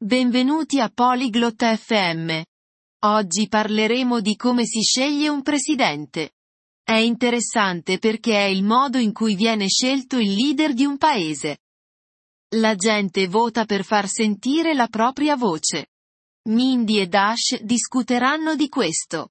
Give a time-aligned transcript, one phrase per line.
[0.00, 2.42] Benvenuti a Polyglot FM.
[3.04, 6.32] Oggi parleremo di come si sceglie un presidente.
[6.82, 11.58] È interessante perché è il modo in cui viene scelto il leader di un paese.
[12.54, 15.88] La gente vota per far sentire la propria voce.
[16.48, 19.30] Mindy e Dash discuteranno di questo.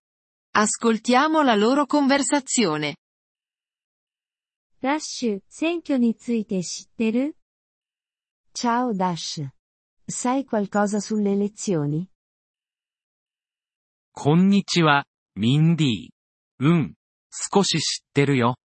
[0.52, 2.96] Ascoltiamo la loro conversazione.
[4.80, 7.36] ダッシュ、選挙について知ってる
[8.54, 9.50] Ciao Dash.
[10.10, 12.08] Sai qualcosa sulle elezioni?
[14.14, 16.10] こんにちは、ミンディー。
[16.60, 16.96] うん。
[17.30, 18.56] 少し知ってるよ。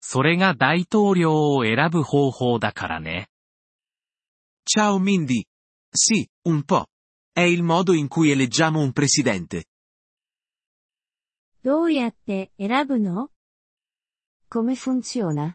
[0.00, 3.28] それが大統領を選ぶ方法だからね。
[4.66, 5.44] Ciao Mindy.
[5.94, 6.86] Sì, un po'.
[7.36, 9.66] È il modo in cui eleggiamo un presidente.
[11.62, 13.30] どうやって選ぶの
[14.50, 15.54] Come funziona?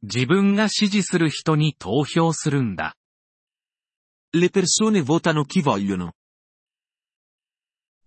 [0.00, 2.94] 自分が支持する人に投票するんだ。
[4.35, 6.13] Le persone votano chi vogliono.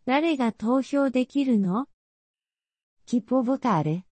[0.07, 1.87] 誰が投票できるの
[3.07, 4.05] Chi può votare?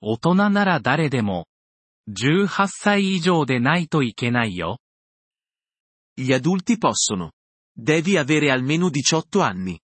[0.00, 1.46] 大人なら誰でも、
[2.08, 4.78] 18歳以上でないといけないよ。
[6.16, 7.32] Gli adulti possono.
[7.76, 9.78] Devi avere almeno 18 anni.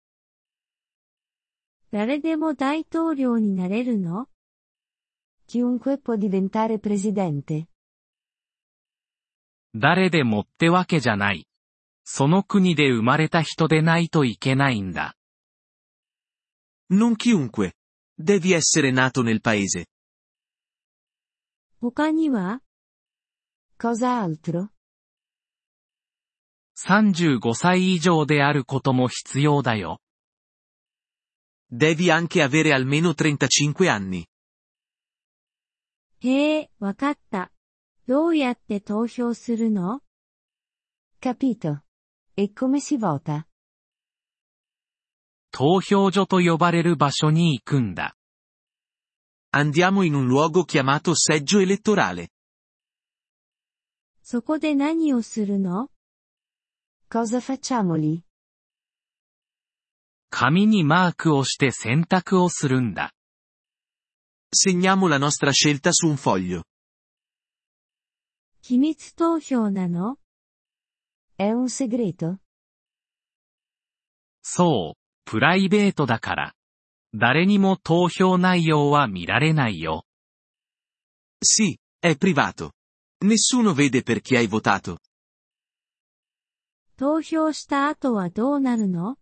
[1.91, 4.27] 誰でも大統領になれるの
[5.47, 7.67] Chiunque può diventare presidente.
[9.74, 11.46] 誰でもってわけじゃない。
[12.04, 15.16] その国で生まれた人でないといけないんだ。
[16.90, 17.72] Non chiunque.
[18.18, 19.86] Devi essere nato nel paese.
[21.80, 22.62] 他には
[23.78, 24.68] Cosa altro?
[26.78, 30.00] 35歳以上であることも必要だよ。
[31.72, 34.26] Devi anche avere almeno 35 anni.
[36.20, 37.50] へえ、わかった。
[38.08, 40.00] どうやって投票するの
[41.20, 41.80] Capito.
[42.36, 43.46] E come si vota?
[45.50, 48.14] 投票所と呼ばれる場所に行くんだ。
[49.52, 52.28] Andiamo in un luogo chiamato seggio elettorale.
[54.22, 55.88] そこで何をするの
[57.10, 58.22] Cosa facciamo lì?
[60.30, 63.12] 紙にマークをして選択をするんだ。
[64.54, 66.62] Segniamo la nostra scelta su un foglio.
[68.68, 70.18] 秘密投票なの
[71.38, 72.38] È un segreto?
[74.42, 76.54] そう、プライベートだから。
[77.14, 80.04] 誰にも投票内容は見られないよ。
[81.44, 82.72] Sì, è privato.
[83.24, 84.98] Nessuno vede per chi hai votato.
[86.96, 89.16] 投票した後はどうなるの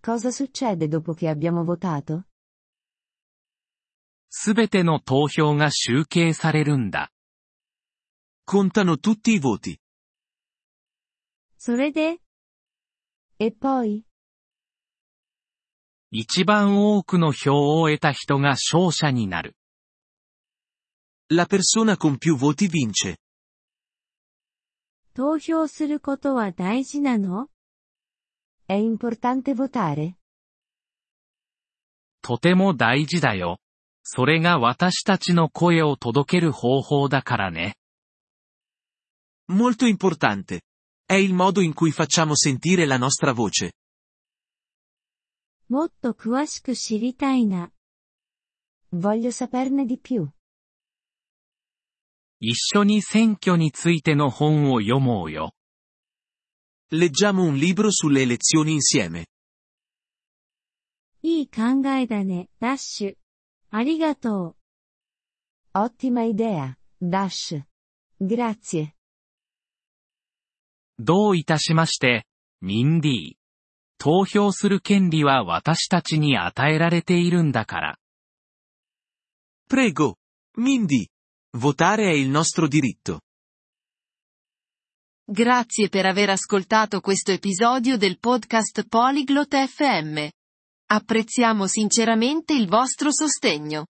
[0.00, 2.24] Cosa succede dopo che abbiamo votato?
[4.30, 7.12] すべての投票が集計されるんだ。
[8.44, 9.78] Contano tutti i voti.
[11.56, 12.18] それで、
[13.38, 14.04] E poi?
[16.10, 19.56] 一番多くの票を得た人が勝者になる。
[21.30, 23.16] La persona con più voti vince.
[25.14, 27.48] 投票することは大事なの
[28.68, 30.14] È importante votare?
[32.22, 33.58] とても大事だよ。
[34.04, 37.76] それが私たちの声を届ける方法だからね。
[39.51, 40.61] Molto importante.
[41.05, 43.71] È il modo in cui facciamo sentire la nostra voce.
[45.69, 47.71] もっと詳しく知りたいな。
[48.93, 50.29] Voglio saperne di più.
[52.39, 55.53] 一緒に選挙についての本を読もうよ。
[56.91, 59.25] Leggiamo un libro sulle elezioni insieme.
[61.21, 63.17] いい考えだね、ダッシュ。
[63.71, 64.55] ありがとう。
[65.73, 67.63] Ottima idea, Dash.
[68.21, 68.93] Grazie.
[71.01, 72.25] どういたしまして、
[72.61, 73.37] ミンディー。
[73.99, 77.97] 投票する権利は私たちに与えられているんだから。
[79.69, 80.15] Prego.
[80.57, 81.07] Mindy.
[81.57, 83.21] Votare è il nostro diritto.
[85.29, 90.29] Grazie per aver ascoltato questo episodio del podcast Polyglot FM.
[90.89, 93.87] Apprezziamo sinceramente il vostro sostegno.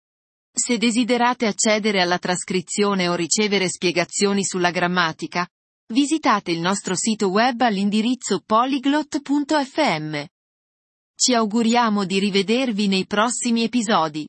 [0.52, 5.48] Se desiderate accedere alla trascrizione o ricevere spiegazioni sulla grammatica,
[5.93, 10.25] visitate il nostro sito web all'indirizzo polyglot.fm.
[11.15, 14.27] Ci auguriamo di rivedervi nei prossimi episodi.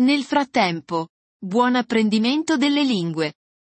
[0.00, 1.08] Nel frattempo,
[1.38, 3.34] buon apprendimento delle lingue.